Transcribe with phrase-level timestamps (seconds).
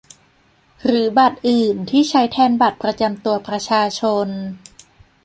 [0.85, 4.27] หรือบัตรอื่นที่ใช้แทนบัตรประจำตัวประชาชน